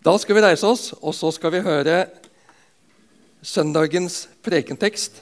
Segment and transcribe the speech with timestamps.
[0.00, 2.06] Da skal vi reise oss, og så skal vi høre
[3.44, 5.18] søndagens prekentekst.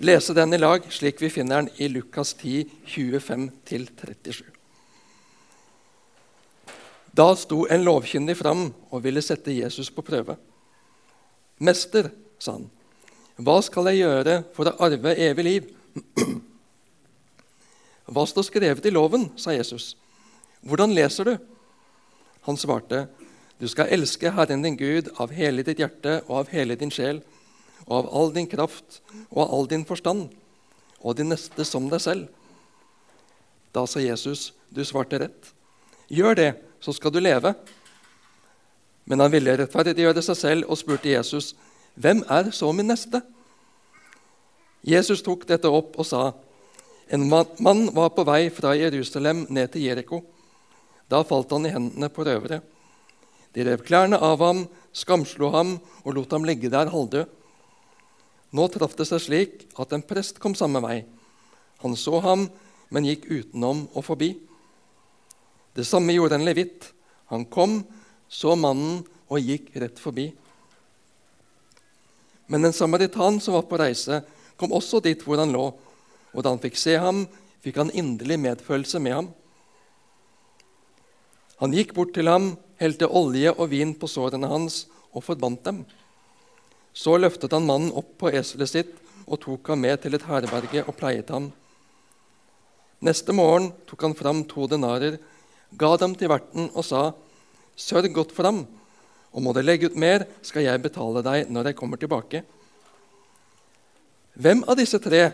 [0.00, 4.40] Lese den i lag slik vi finner den i Lukas 10, 25-37.
[7.16, 10.38] Da sto en lovkyndig fram og ville sette Jesus på prøve.
[11.60, 12.70] 'Mester', sa han,
[13.36, 15.68] 'hva skal jeg gjøre for å arve evig liv?'
[18.08, 19.96] 'Hva står skrevet i loven?' sa Jesus.
[20.64, 21.38] 'Hvordan leser du?'
[22.48, 23.08] Han svarte,
[23.58, 27.22] 'Du skal elske Herren din Gud av hele ditt hjerte og av hele din sjel'
[27.86, 30.28] og av all din kraft og av all din forstand,
[31.00, 32.28] og din neste som deg selv.
[33.72, 35.52] Da sa Jesus, du svarte rett.
[36.08, 36.50] Gjør det,
[36.80, 37.54] så skal du leve.
[39.06, 41.54] Men han ville rettferdiggjøre seg selv og spurte Jesus,
[41.94, 43.22] hvem er så min neste?
[44.86, 46.32] Jesus tok dette opp og sa,
[47.06, 50.24] en mann var på vei fra Jerusalem ned til Jeriko.
[51.06, 52.60] Da falt han i hendene på røvere.
[53.56, 57.30] De rev klærne av ham, skamslo ham og lot ham ligge der halvdød.
[58.52, 60.98] Nå traff det seg slik at en prest kom samme vei.
[61.80, 62.46] Han så ham,
[62.92, 64.34] men gikk utenom og forbi.
[65.72, 66.90] Det samme gjorde en levitt.
[67.32, 67.80] Han kom,
[68.28, 69.00] så mannen
[69.32, 70.28] og gikk rett forbi.
[72.46, 74.20] Men en samaritan som var på reise,
[74.60, 75.64] kom også dit hvor han lå.
[76.36, 77.24] Og da han fikk se ham,
[77.64, 79.32] fikk han inderlig medfølelse med ham.
[81.64, 85.84] Han gikk bort til ham, helte olje og vin på sårene hans og forbandt dem.
[86.96, 88.94] Så løftet han mannen opp på eselet sitt
[89.26, 91.50] og tok ham med til et herberge og pleiet ham.
[93.04, 95.18] Neste morgen tok han fram to denarer,
[95.76, 97.10] ga dem til verten og sa,
[97.76, 98.62] Sørg godt for ham,
[99.36, 102.40] og må du legge ut mer, skal jeg betale deg når jeg kommer tilbake.
[104.40, 105.26] Hvem av disse tre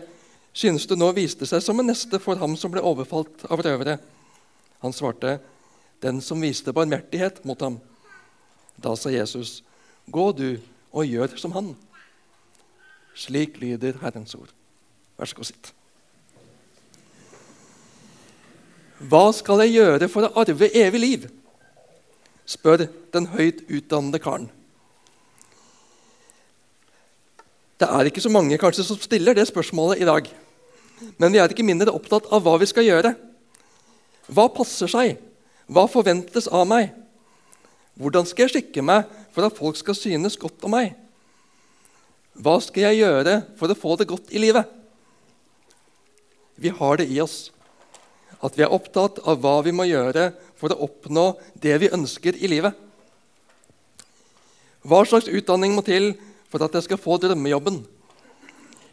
[0.51, 3.95] synes du nå viste seg som en neste for ham som ble overfalt av røvere?
[4.83, 5.37] Han svarte,
[6.03, 7.79] Den som viste barmhjertighet mot ham.
[8.75, 9.61] Da sa Jesus,
[10.11, 10.59] Gå du
[10.91, 11.69] og gjør som han.
[13.15, 14.51] Slik lyder Herrens ord.
[15.17, 15.71] Vær så god, sitt.
[19.03, 21.31] Hva skal jeg gjøre for å arve evig liv?
[22.43, 22.81] spør
[23.13, 24.49] den høyt utdannede karen.
[27.79, 30.27] Det er ikke så mange kanskje som stiller det spørsmålet i dag.
[31.19, 33.13] Men vi er ikke mindre opptatt av hva vi skal gjøre.
[34.27, 35.17] Hva passer seg?
[35.71, 36.91] Hva forventes av meg?
[37.99, 40.93] Hvordan skal jeg skikke meg for at folk skal synes godt om meg?
[42.33, 44.65] Hva skal jeg gjøre for å få det godt i livet?
[46.57, 47.51] Vi har det i oss
[48.43, 51.25] at vi er opptatt av hva vi må gjøre for å oppnå
[51.63, 52.73] det vi ønsker i livet.
[54.83, 56.11] Hva slags utdanning må til
[56.51, 57.79] for at jeg skal få drømmejobben?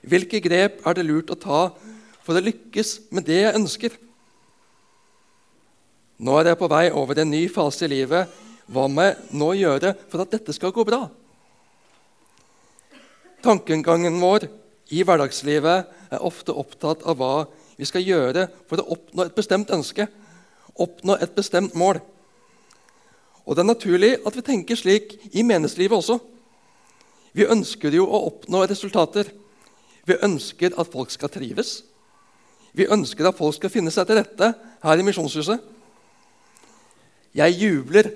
[0.06, 1.62] Hvilke grep er det lurt å ta
[2.22, 3.97] for å lykkes med det jeg ønsker?
[6.20, 8.28] Nå er jeg på vei over en ny fase i livet
[8.70, 11.06] hva må jeg nå gjøre for at dette skal gå bra?
[13.41, 14.44] Tankegangen vår
[14.92, 17.47] i hverdagslivet er ofte opptatt av hva
[17.78, 20.06] vi skal gjøre for å oppnå et bestemt ønske,
[20.76, 22.03] oppnå et bestemt mål.
[23.48, 26.20] Og Det er naturlig at vi tenker slik i menneskelivet også.
[27.32, 29.32] Vi ønsker jo å oppnå resultater.
[30.04, 31.81] Vi ønsker at folk skal trives.
[32.76, 34.52] Vi ønsker at folk skal finne seg til rette
[34.84, 35.79] her i Misjonshuset.
[37.36, 38.10] Jeg jubler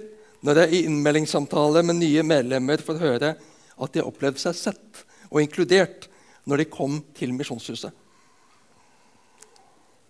[0.44, 5.04] når jeg i innmeldingssamtale med nye medlemmer får høre at de har opplevd seg sett
[5.30, 6.08] og inkludert
[6.48, 7.92] når de kom til Misjonshuset.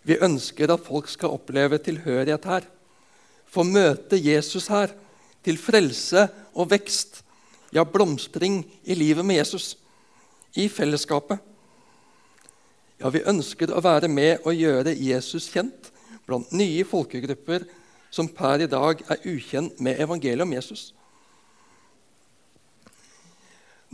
[0.04, 2.66] Vi ønsker at folk skal oppleve tilhørighet her,
[3.48, 4.93] få møte Jesus her,
[5.44, 6.26] til frelse
[6.56, 7.20] og vekst,
[7.75, 9.75] ja, blomstring i livet med Jesus,
[10.56, 11.37] i fellesskapet.
[13.00, 15.91] Ja, vi ønsker å være med og gjøre Jesus kjent
[16.25, 17.66] blant nye folkegrupper
[18.14, 20.92] som per i dag er ukjent med evangeliet om Jesus.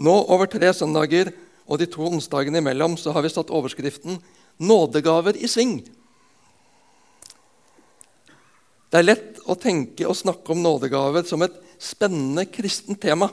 [0.00, 1.32] Nå over tre søndager
[1.70, 4.20] og de to onsdagene imellom så har vi satt overskriften
[4.60, 5.86] 'Nådegaver i sving'.
[8.90, 13.30] Det er lett å tenke og snakke om nådegaver som et spennende kristent tema,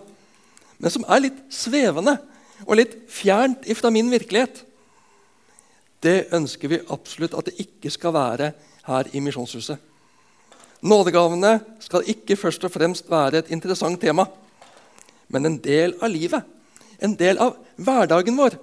[0.78, 2.17] men som er litt svevende
[2.66, 4.63] og litt fjernt ifra min virkelighet.
[5.99, 8.53] Det ønsker vi absolutt at det ikke skal være
[8.85, 9.81] her i Misjonshuset.
[10.82, 14.28] Nådegavene skal ikke først og fremst være et interessant tema,
[15.28, 16.44] men en del av livet,
[17.02, 18.58] en del av hverdagen vår.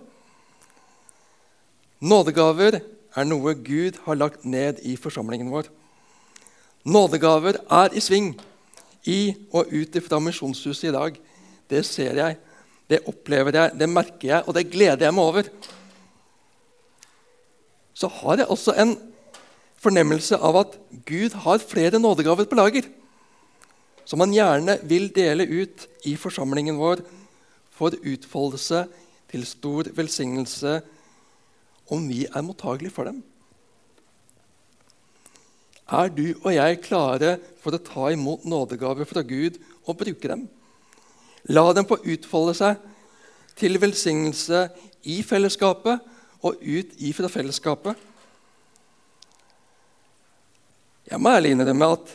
[2.04, 2.78] Nådegaver
[3.14, 5.70] er noe Gud har lagt ned i forsamlingen vår.
[6.84, 8.34] Nådegaver er i sving
[9.08, 11.16] i og ut fra Misjonshuset i dag.
[11.70, 12.36] Det ser jeg,
[12.90, 15.48] det opplever jeg, det merker jeg, og det gleder jeg meg over.
[17.94, 18.94] Så har jeg også en
[19.84, 20.76] fornemmelse av at
[21.06, 22.88] Gud har flere nådegaver på lager.
[24.04, 27.00] som han gjerne vil dele ut i forsamlingen vår
[27.72, 28.84] for utfoldelse
[29.32, 30.74] til stor velsignelse
[31.92, 33.22] om vi er mottagelige for dem.
[35.84, 40.46] Er du og jeg klare for å ta imot nådegaver fra Gud og bruke dem?
[41.52, 42.80] La dem få utfolde seg
[43.58, 44.68] til velsignelse
[45.04, 46.00] i fellesskapet
[46.44, 47.96] og ut ifra fellesskapet.
[51.10, 52.12] Jeg må ærlig innrømme at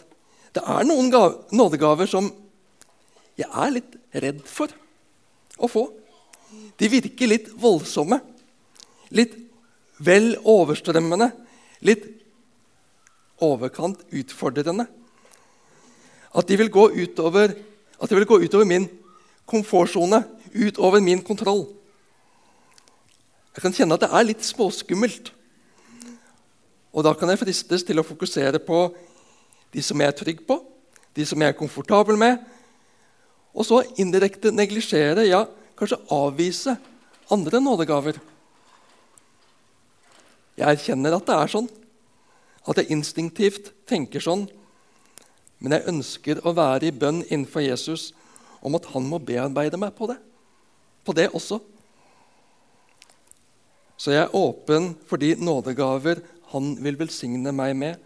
[0.58, 1.12] det er noen
[1.54, 2.32] nådegaver som
[3.40, 4.74] jeg er litt redd for
[5.62, 5.86] å få.
[6.80, 8.18] De virker litt voldsomme,
[9.16, 9.36] litt
[10.02, 11.30] vel overstrømmende,
[11.86, 12.08] litt
[13.44, 14.88] overkant utfordrende.
[16.36, 17.54] At de vil gå utover,
[18.00, 18.90] at de vil gå utover min
[19.50, 21.68] komfortsone, utover min kontroll.
[23.56, 25.34] Jeg kan kjenne at det er litt småskummelt.
[26.94, 28.88] Og da kan jeg fristes til å fokusere på
[29.74, 30.58] de som jeg er trygg på,
[31.14, 32.40] de som jeg er komfortabel med,
[33.54, 35.44] og så indirekte neglisjere, ja,
[35.78, 36.76] kanskje avvise
[37.34, 38.20] andre nådegaver.
[40.60, 41.70] Jeg erkjenner at det er sånn,
[42.70, 44.48] at jeg instinktivt tenker sånn,
[45.60, 48.10] men jeg ønsker å være i bønn innenfor Jesus
[48.66, 50.18] om at han må bearbeide meg på det.
[51.06, 51.60] På det også.
[54.00, 56.22] Så jeg er åpen for de nådegaver
[56.54, 58.00] han vil velsigne meg med,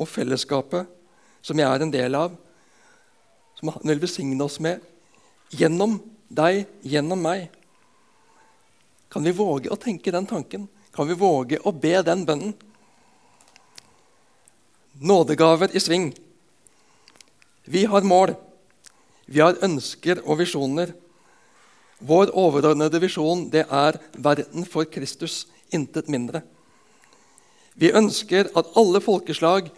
[0.00, 0.88] og fellesskapet
[1.44, 2.34] som jeg er en del av,
[3.58, 4.80] som han vil velsigne oss med,
[5.52, 5.98] gjennom
[6.32, 7.50] deg, gjennom meg.
[9.12, 10.68] Kan vi våge å tenke den tanken?
[10.94, 12.54] Kan vi våge å be den bønnen?
[15.02, 16.10] Nådegaver i sving.
[17.64, 18.34] Vi har mål.
[19.26, 20.92] Vi har ønsker og visjoner.
[22.02, 26.42] Vår overordnede visjon det er verden for Kristus, intet mindre.
[27.78, 29.70] Vi ønsker at alle folkeslag,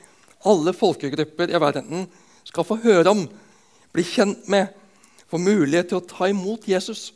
[0.44, 2.06] alle folkegrupper i verden
[2.44, 3.26] skal få høre om,
[3.94, 4.72] bli kjent med,
[5.30, 7.12] få mulighet til å ta imot Jesus.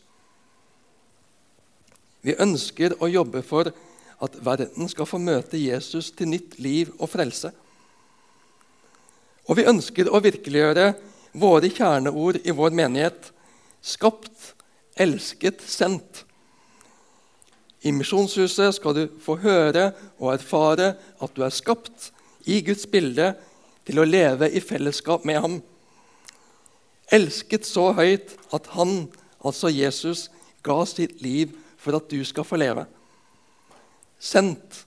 [2.23, 3.71] Vi ønsker å jobbe for
[4.19, 7.53] at verden skal få møte Jesus til nytt liv og frelse.
[9.49, 10.93] Og vi ønsker å virkeliggjøre
[11.39, 13.31] våre kjerneord i vår menighet
[13.85, 14.55] skapt,
[14.99, 16.25] elsket, sendt.
[17.87, 22.11] I Misjonshuset skal du få høre og erfare at du er skapt
[22.49, 23.33] i Guds bilde
[23.87, 25.59] til å leve i fellesskap med ham.
[27.15, 29.07] Elsket så høyt at han,
[29.41, 30.27] altså Jesus,
[30.67, 32.85] ga sitt liv for at du skal få leve.
[34.19, 34.83] Sendt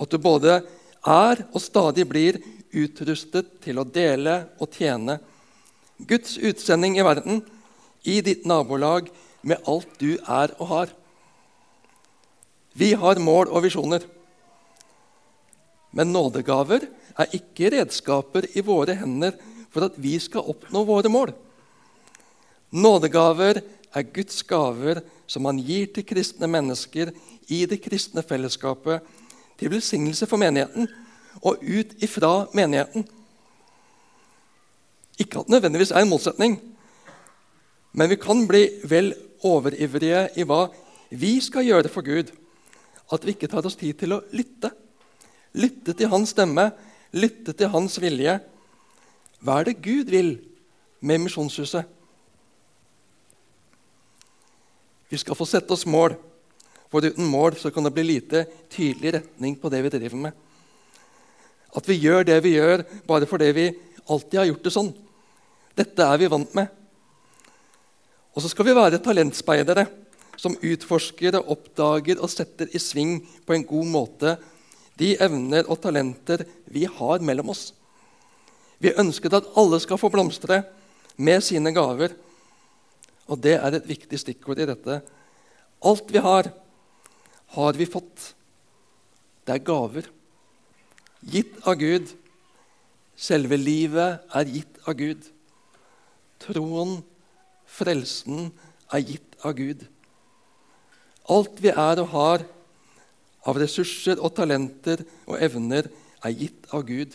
[0.00, 0.60] at du både
[1.04, 2.38] er og stadig blir
[2.70, 5.18] utrustet til å dele og tjene.
[5.98, 7.42] Guds utsending i verden,
[8.06, 9.10] i ditt nabolag,
[9.42, 10.94] med alt du er og har.
[12.80, 14.04] Vi har mål og visjoner.
[15.92, 16.86] Men nådegaver
[17.18, 19.36] er ikke redskaper i våre hender
[19.70, 21.34] for at vi skal oppnå våre mål.
[22.70, 23.60] Nådegaver
[23.90, 27.12] er Guds gaver som han gir til kristne mennesker
[27.50, 29.02] i det kristne fellesskapet,
[29.58, 30.88] til velsignelse for menigheten
[31.44, 33.04] og ut ifra menigheten.
[35.20, 36.56] Ikke at det nødvendigvis er en motsetning,
[37.92, 39.12] men vi kan bli vel
[39.44, 40.68] overivrige i hva
[41.10, 42.30] vi skal gjøre for Gud
[43.10, 44.70] at vi ikke tar oss tid til å lytte.
[45.58, 46.68] Lytte til hans stemme,
[47.16, 48.36] lytte til hans vilje.
[49.42, 50.36] Hva er det Gud vil
[51.02, 51.86] med Misjonshuset?
[55.10, 56.14] Vi skal få sette oss mål,
[56.90, 60.36] for uten mål så kan det bli lite tydelig retning på det vi driver med.
[61.74, 63.66] At vi gjør det vi gjør bare fordi vi
[64.10, 64.92] alltid har gjort det sånn.
[65.78, 66.70] Dette er vi vant med.
[68.34, 69.86] Og så skal vi være talentspeidere
[70.40, 74.38] som utforsker og oppdager og setter i sving på en god måte
[75.00, 77.70] de evner og talenter vi har mellom oss.
[78.80, 80.62] Vi ønsker at alle skal få blomstre
[81.20, 82.14] med sine gaver.
[83.30, 85.00] Og det er et viktig stikkord i dette.
[85.84, 86.50] Alt vi har,
[87.56, 88.32] har vi fått.
[89.44, 90.08] Det er gaver.
[91.20, 92.12] Gitt av Gud.
[93.20, 95.24] Selve livet er gitt av Gud.
[96.40, 97.00] Troen,
[97.68, 98.48] frelsen,
[98.92, 99.84] er gitt av Gud.
[101.30, 102.44] Alt vi er og har
[103.48, 105.88] av ressurser og talenter og evner,
[106.20, 107.14] er gitt av Gud.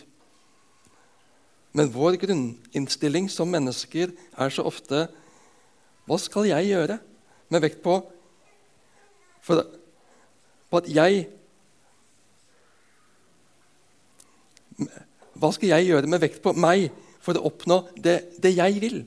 [1.76, 5.06] Men vår grunninnstilling som mennesker er så ofte
[6.06, 6.96] Hva skal jeg gjøre?
[7.52, 8.00] Med vekt på,
[9.44, 9.62] for,
[10.70, 11.26] på at jeg
[15.36, 16.88] Hva skal jeg gjøre med vekt på meg
[17.22, 19.02] for å oppnå det, det jeg vil?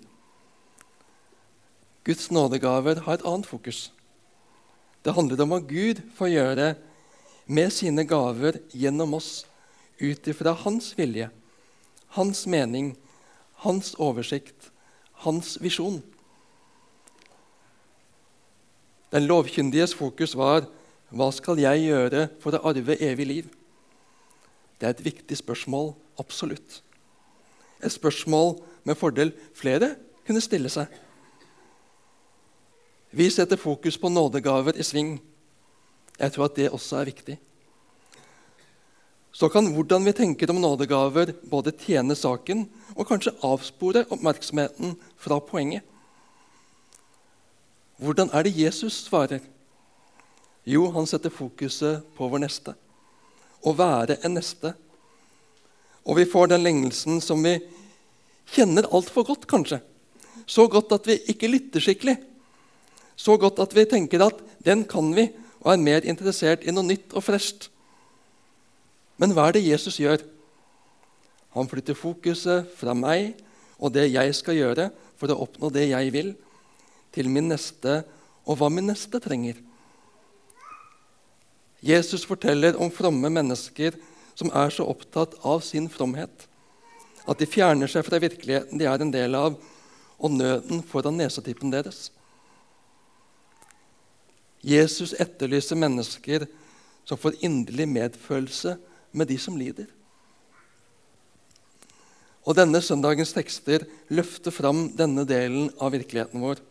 [2.05, 3.89] Guds nådegaver har et annet fokus.
[5.03, 6.70] Det handler om hva Gud får gjøre
[7.50, 9.46] med sine gaver gjennom oss
[10.00, 11.29] ut ifra hans vilje,
[12.15, 12.94] hans mening,
[13.63, 14.70] hans oversikt,
[15.25, 16.01] hans visjon.
[19.10, 20.68] Den lovkyndiges fokus var
[21.10, 23.48] hva skal jeg gjøre for å arve evig liv?
[24.79, 26.82] Det er et viktig spørsmål, absolutt.
[27.82, 29.96] Et spørsmål med fordel flere
[30.27, 30.88] kunne stille seg.
[33.09, 35.15] Vi setter fokus på nådegaver i sving.
[36.19, 37.37] Jeg tror at det også er viktig.
[39.31, 45.39] Så kan hvordan vi tenker om nådegaver, både tjene saken og kanskje avspore oppmerksomheten fra
[45.39, 45.81] poenget.
[47.97, 49.41] Hvordan er det Jesus svarer?
[50.65, 52.75] Jo, han setter fokuset på vår neste.
[53.65, 54.75] Å være en neste.
[56.05, 57.57] Og vi får den lengelsen som vi
[58.53, 59.81] kjenner altfor godt, kanskje.
[60.45, 62.19] Så godt at vi ikke lytter skikkelig.
[63.19, 65.27] Så godt at vi tenker at den kan vi,
[65.59, 67.67] og er mer interessert i noe nytt og fresht.
[69.19, 70.21] Men hva er det Jesus gjør?
[71.57, 73.33] Han flytter fokuset fra meg
[73.79, 76.31] og det jeg skal gjøre for å oppnå det jeg vil,
[77.11, 78.03] til min neste
[78.45, 79.57] og hva min neste trenger.
[81.83, 83.97] Jesus forteller om fromme mennesker
[84.38, 86.47] som er så opptatt av sin fromhet
[87.29, 89.57] at de fjerner seg fra virkeligheten de er en del av,
[90.19, 92.09] og nøden foran nesetippen deres.
[94.61, 96.45] Jesus etterlyser mennesker
[97.07, 98.75] som får inderlig medfølelse
[99.11, 99.87] med de som lider.
[102.47, 106.61] Og denne søndagens tekster løfter fram denne delen av virkeligheten vår.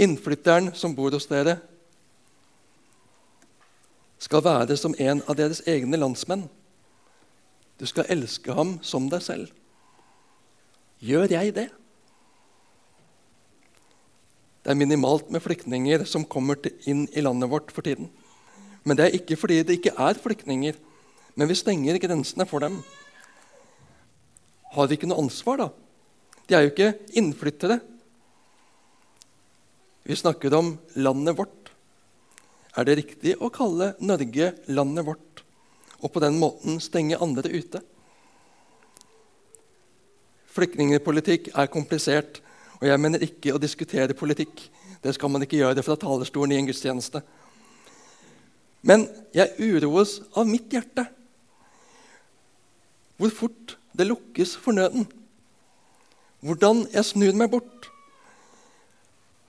[0.00, 1.58] Innflytteren som bor hos dere,
[4.22, 6.46] skal være som en av deres egne landsmenn.
[7.80, 9.48] Du skal elske ham som deg selv.
[11.02, 11.68] Gjør jeg det?
[14.62, 18.10] Det er minimalt med flyktninger som kommer inn i landet vårt for tiden.
[18.86, 20.76] Men det er ikke fordi det ikke er flyktninger,
[21.34, 22.78] men vi stenger grensene for dem.
[24.72, 25.68] Har de ikke noe ansvar, da?
[26.46, 27.80] De er jo ikke innflyttere.
[30.06, 31.72] Vi snakker om landet vårt.
[32.76, 35.42] Er det riktig å kalle Norge landet vårt
[36.02, 37.82] og på den måten stenge andre ute?
[40.52, 42.40] Flyktningpolitikk er komplisert,
[42.82, 44.64] og jeg mener ikke å diskutere politikk.
[45.02, 47.22] Det skal man ikke gjøre fra talerstolen i en gudstjeneste.
[48.82, 51.04] Men jeg uroes av mitt hjerte.
[53.22, 55.06] Hvor fort det lukkes for nøden.
[56.42, 57.86] Hvordan jeg snur meg bort.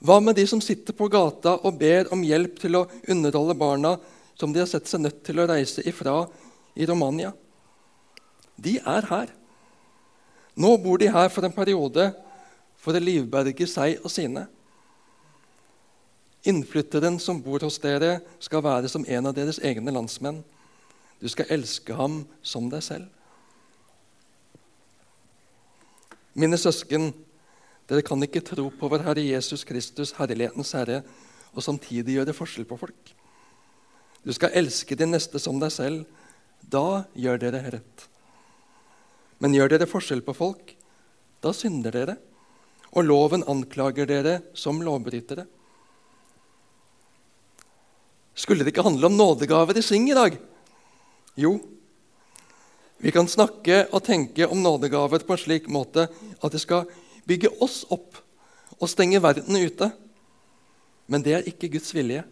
[0.03, 3.95] Hva med de som sitter på gata og ber om hjelp til å underholde barna
[4.37, 6.19] som de har sett seg nødt til å reise ifra
[6.77, 7.31] i Romania?
[8.61, 9.33] De er her.
[10.53, 12.11] Nå bor de her for en periode
[12.83, 14.45] for å livberge seg og sine.
[16.43, 20.41] Innflytteren som bor hos dere, skal være som en av deres egne landsmenn.
[21.23, 23.07] Du skal elske ham som deg selv.
[26.35, 27.13] Mine søsken,
[27.87, 31.03] dere kan ikke tro på vår Herre Jesus Kristus, herlighetens Herre,
[31.53, 33.13] og samtidig gjøre forskjell på folk.
[34.23, 36.03] Du skal elske din neste som deg selv.
[36.59, 38.05] Da gjør dere rett.
[39.43, 40.75] Men gjør dere forskjell på folk,
[41.43, 42.15] da synder dere,
[42.93, 45.45] og loven anklager dere som lovbrytere.
[48.33, 50.37] Skulle det ikke handle om nådegaver i Sving i dag?
[51.37, 51.57] Jo,
[53.03, 56.85] vi kan snakke og tenke om nådegaver på en slik måte at det skal
[57.27, 58.15] bygge oss opp
[58.79, 59.89] og stenge verden ute.
[61.11, 62.23] Men det er ikke Guds vilje.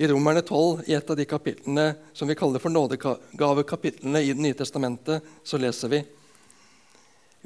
[0.00, 4.42] I Romerne 12, i et av de kapitlene som vi kaller for nådegavekapitlene i Det
[4.42, 6.04] nye testamentet, så leser vi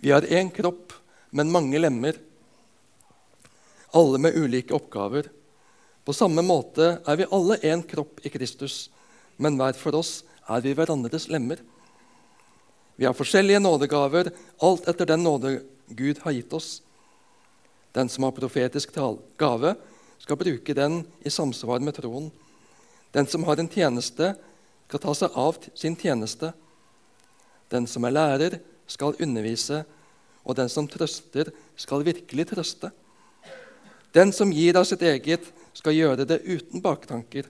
[0.00, 0.92] Vi har én kropp,
[1.34, 2.14] men mange lemmer,
[3.94, 5.26] alle med ulike oppgaver.
[6.06, 8.88] På samme måte er vi alle én kropp i Kristus,
[9.36, 11.58] men hver for oss er vi hverandres lemmer.
[12.94, 14.30] Vi har forskjellige nådegaver,
[14.62, 15.56] alt etter den nåde
[15.90, 16.78] Gud har gitt oss.
[17.94, 18.94] Den som har profetisk
[19.38, 19.74] gave,
[20.18, 22.30] skal bruke den i samsvar med troen.
[23.10, 24.34] Den som har en tjeneste,
[24.86, 26.52] skal ta seg av sin tjeneste.
[27.70, 29.82] Den som er lærer, skal undervise,
[30.44, 32.90] og den som trøster, skal virkelig trøste.
[34.14, 37.48] Den som gir av sitt eget, skal gjøre det uten baktanker.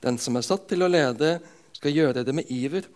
[0.00, 1.36] Den som er satt til å lede,
[1.76, 2.86] skal gjøre det med iver.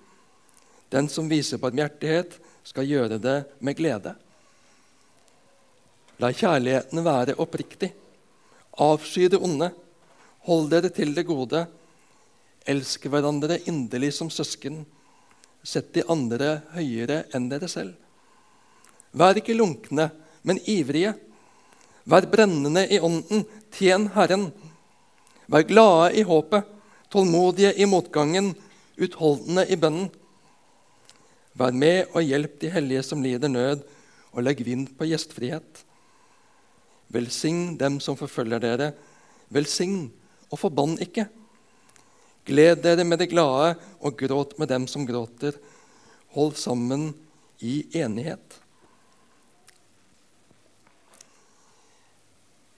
[0.89, 4.15] Den som viser barmhjertighet, skal gjøre det med glede.
[6.21, 7.91] La kjærligheten være oppriktig.
[8.81, 9.71] Avsky det onde.
[10.49, 11.65] Hold dere til det gode.
[12.69, 14.83] Elsk hverandre inderlig som søsken.
[15.65, 17.97] Sett de andre høyere enn dere selv.
[19.13, 20.11] Vær ikke lunkne,
[20.43, 21.15] men ivrige.
[22.07, 23.45] Vær brennende i ånden.
[23.75, 24.51] Tjen Herren.
[25.51, 26.67] Vær glade i håpet,
[27.11, 28.53] tålmodige i motgangen,
[29.01, 30.11] utholdende i bønnen.
[31.59, 33.83] Vær med og hjelp de hellige som lider nød,
[34.31, 35.83] og legg vind på gjestfrihet.
[37.11, 38.93] Velsign dem som forfølger dere.
[39.51, 40.13] Velsign
[40.51, 41.27] og forbann ikke.
[42.47, 45.59] Gled dere med de glade, og gråt med dem som gråter.
[46.39, 47.11] Hold sammen
[47.59, 48.61] i enighet.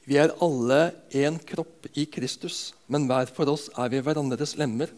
[0.05, 4.91] Vi er alle én kropp i Kristus, men hver for oss er vi hverandres lemmer.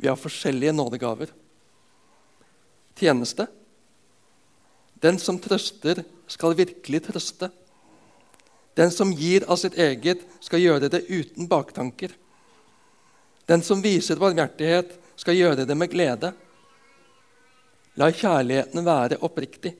[0.00, 1.32] Vi har forskjellige nådegaver.
[2.96, 3.46] Tjeneste.
[5.00, 7.48] Den som trøster, skal virkelig trøste.
[8.78, 12.12] Den som gir av sitt eget, skal gjøre det uten baktanker.
[13.50, 16.30] Den som viser varmhjertighet, skal gjøre det med glede.
[18.00, 19.74] La kjærligheten være oppriktig.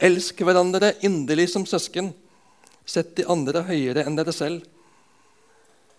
[0.00, 2.08] Elsk hverandre inderlig som søsken.
[2.88, 4.64] Sett de andre høyere enn dere selv.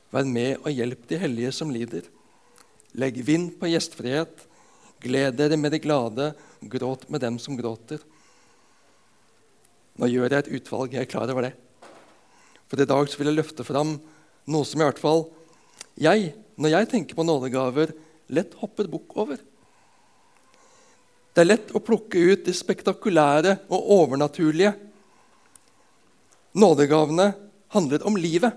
[0.10, 2.08] Vær med og hjelp de hellige som lider.
[2.98, 4.48] Legg vind på gjestfrihet.
[5.00, 8.02] Gled dere med de glade, gråt med dem som gråter.
[10.00, 11.54] Nå gjør jeg et utvalg, jeg er klar over det.
[12.72, 13.98] For i dag vil jeg løfte fram
[14.50, 15.28] noe som i hvert fall
[16.00, 17.94] jeg, når jeg tenker på nådegaver,
[18.32, 19.40] lett hopper bukk over.
[21.34, 24.74] Det er lett å plukke ut de spektakulære og overnaturlige.
[26.54, 27.34] Nådegavene
[27.74, 28.54] handler om livet,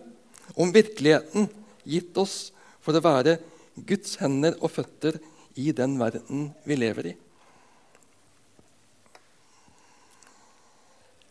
[0.55, 1.49] om virkeligheten
[1.85, 3.39] gitt oss for å være
[3.77, 5.19] Guds hender og føtter
[5.61, 7.15] i den verden vi lever i.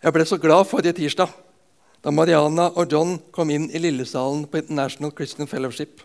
[0.02, 1.34] Jeg ble så glad forrige tirsdag
[2.02, 6.02] da Mariana og John kom inn i lillesalen på International Christian Fellowship.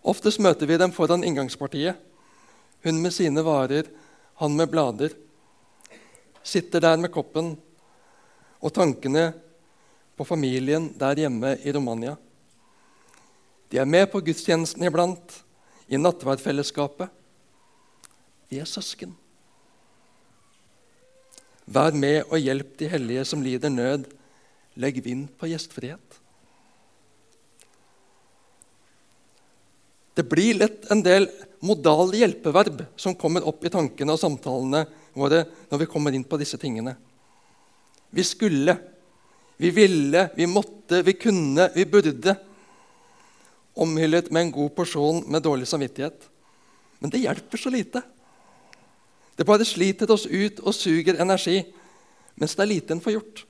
[0.00, 1.98] Oftest møter vi dem foran inngangspartiet.
[2.80, 3.84] Hun med sine varer,
[4.40, 5.12] han med blader.
[6.40, 7.58] Sitter der med koppen
[8.60, 9.30] og tankene
[10.16, 12.16] på familien der hjemme i Romania.
[13.70, 15.40] De er med på gudstjenesten iblant,
[15.90, 17.10] i nattverdfellesskapet.
[18.50, 19.16] Vi er søsken.
[21.70, 24.06] Vær med og hjelp de hellige som lider nød.
[24.78, 26.20] Legg vind på gjestfrihet.
[30.14, 31.26] Det blir lett en del
[31.64, 36.38] modale hjelpeverb som kommer opp i tankene og samtalene våre når vi kommer inn på
[36.40, 36.96] disse tingene.
[38.10, 38.76] Vi skulle,
[39.56, 42.36] vi ville, vi måtte, vi kunne, vi burde.
[43.74, 46.26] Omhyllet med en god porsjon med dårlig samvittighet.
[46.98, 48.02] Men det hjelper så lite.
[49.36, 51.62] Det bare sliter oss ut og suger energi,
[52.36, 53.44] mens det er lite en får gjort.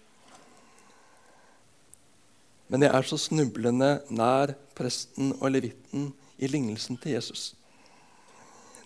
[2.71, 7.51] Men jeg er så snublende nær presten og levitten i lignelsen til Jesus.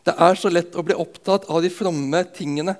[0.05, 2.77] Det er så lett å bli opptatt av de fromme tingene.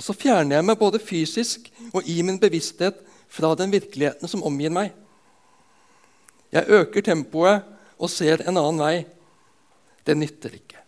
[0.00, 4.40] Og så fjerner jeg meg både fysisk og i min bevissthet fra den virkeligheten som
[4.48, 4.94] omgir meg.
[6.48, 7.66] Jeg øker tempoet
[8.00, 8.94] og ser en annen vei.
[10.08, 10.80] Det nytter ikke.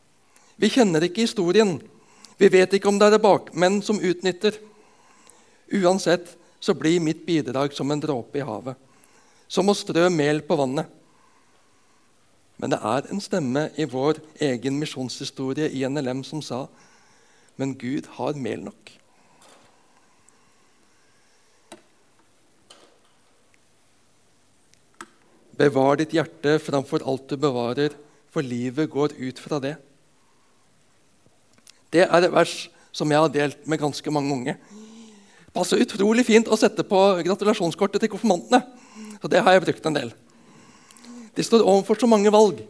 [0.57, 1.75] Vi kjenner ikke historien.
[2.41, 4.57] Vi vet ikke om det er bakmenn som utnytter.
[5.77, 8.79] Uansett så blir mitt bidrag som en dråpe i havet,
[9.45, 10.89] som å strø mel på vannet.
[12.57, 16.63] Men det er en stemme i vår egen misjonshistorie i NLM som sa
[17.61, 18.93] men Gud har mel nok.
[25.63, 27.95] Bevar ditt hjerte framfor alt du bevarer,
[28.33, 29.77] for livet går ut fra det.
[31.93, 32.55] Det er et vers
[32.91, 34.57] som jeg har delt med ganske mange unge.
[35.53, 38.63] Passer utrolig fint å sette på gratulasjonskortet til konfirmantene.
[39.21, 40.13] Så det har jeg brukt en del.
[41.37, 42.65] De står overfor så mange valg.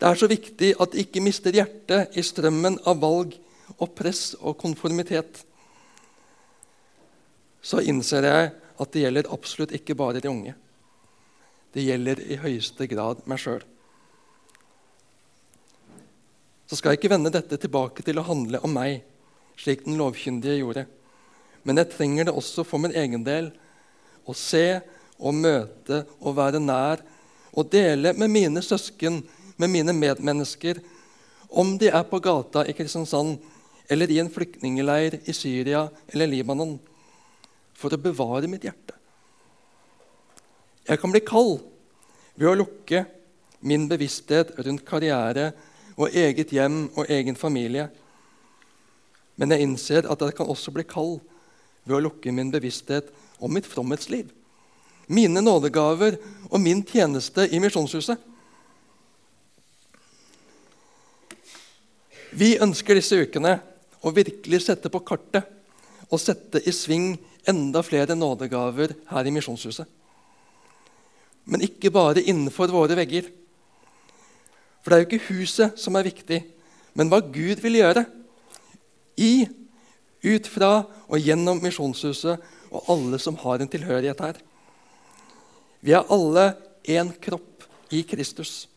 [0.00, 3.36] Det er så viktig at de ikke mister hjertet i strømmen av valg
[3.76, 5.44] og press og konformitet.
[7.62, 8.50] Så innser jeg
[8.82, 10.56] at det gjelder absolutt ikke bare de unge.
[11.72, 13.62] Det gjelder i høyeste grad meg sjøl.
[16.68, 19.02] Så skal jeg ikke vende dette tilbake til å handle om meg,
[19.60, 20.86] slik den lovkyndige gjorde.
[21.62, 23.50] Men jeg trenger det også for min egen del
[24.24, 24.80] å se
[25.20, 27.02] og møte og være nær
[27.52, 29.20] og dele med mine søsken,
[29.60, 30.80] med mine medmennesker,
[31.52, 33.36] om de er på gata i Kristiansand
[33.92, 36.78] eller i en flyktningleir i Syria eller Libanon,
[37.76, 38.96] for å bevare mitt hjerte.
[40.88, 41.60] Jeg kan bli kald
[42.34, 43.04] ved å lukke
[43.62, 45.52] min bevissthet rundt karriere
[45.94, 47.86] og eget hjem og egen familie.
[49.38, 51.20] Men jeg innser at jeg kan også bli kald
[51.86, 53.10] ved å lukke min bevissthet
[53.42, 54.28] om mitt fromhetsliv,
[55.06, 56.18] mine nådegaver
[56.50, 58.18] og min tjeneste i Misjonshuset.
[62.32, 63.58] Vi ønsker disse ukene
[64.02, 65.46] å virkelig sette på kartet
[66.08, 67.12] og sette i sving
[67.48, 70.01] enda flere nådegaver her i Misjonshuset
[71.44, 73.28] men ikke bare innenfor våre vegger.
[74.82, 76.42] For det er jo ikke huset som er viktig,
[76.98, 78.04] men hva Gud vil gjøre
[79.20, 79.46] i,
[80.22, 80.72] ut fra
[81.08, 84.36] og gjennom Misjonshuset og alle som har en tilhørighet her.
[85.82, 86.52] Vi er alle
[86.86, 88.68] én kropp i Kristus,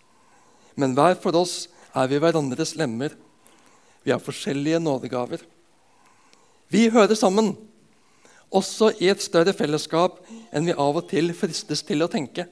[0.75, 3.13] men hver for oss er vi hverandres lemmer.
[4.03, 5.41] Vi har forskjellige nådegaver.
[6.69, 7.53] Vi hører sammen,
[8.51, 10.19] også i et større fellesskap
[10.53, 12.47] enn vi av og til fristes til å tenke.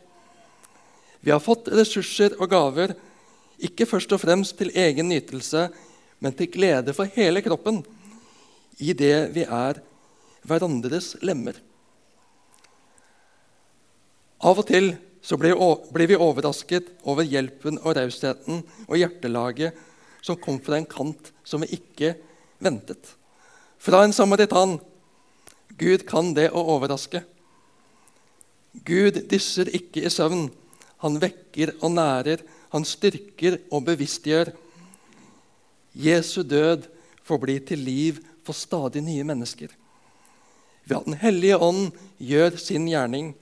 [1.24, 2.94] Vi har fått ressurser og gaver,
[3.64, 5.70] ikke først og fremst til egen nytelse,
[6.20, 7.82] men til glede for hele kroppen
[8.84, 9.80] i det vi er
[10.44, 11.56] hverandres lemmer.
[14.44, 14.92] Av og til
[15.24, 18.60] så blir vi overrasket over hjelpen og rausheten
[18.90, 19.78] og hjertelaget
[20.24, 22.14] som kom fra en kant som vi ikke
[22.64, 23.16] ventet.
[23.80, 24.78] Fra en samaritan.
[25.80, 27.24] Gud kan det å overraske.
[28.88, 30.50] Gud dysser ikke i søvn.
[31.04, 34.54] Han vekker og nærer, han styrker og bevisstgjør.
[35.94, 36.88] Jesu død
[37.28, 39.68] får bli til liv for stadig nye mennesker.
[40.86, 43.34] Ved at Den hellige ånd gjør sin gjerning.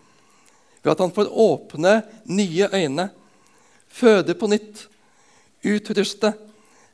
[0.84, 3.10] Ved at han får åpne nye øyne,
[3.88, 4.88] føde på nytt,
[5.63, 6.34] utruste,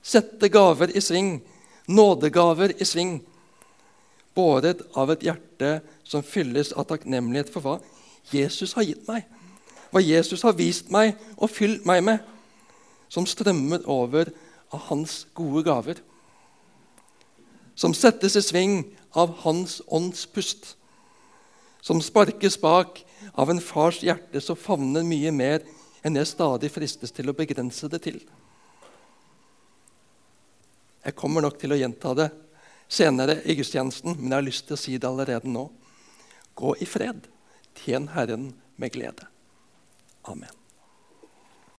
[0.04, 1.42] sette gaver i sving,
[1.88, 3.22] nådegaver i sving.
[4.36, 7.80] Båret av et hjerte som fylles av takknemlighet for hva
[8.32, 9.24] Jesus har gitt meg.
[9.92, 12.22] Hva Jesus har vist meg og fylt meg med.
[13.10, 14.32] Som strømmer over
[14.74, 16.02] av hans gode gaver.
[17.78, 18.80] Som settes i sving
[19.18, 20.74] av Hans ånds pust.
[21.82, 25.64] Som sparkes bak av en fars hjerte som favner mye mer
[26.06, 28.20] enn jeg stadig fristes til å begrense det til.
[31.06, 32.28] Jeg kommer nok til å gjenta det
[32.92, 35.68] senere i gudstjenesten, men jeg har lyst til å si det allerede nå.
[36.58, 37.28] Gå i fred.
[37.78, 39.30] Tjen Herren med glede.
[40.28, 40.67] Amen.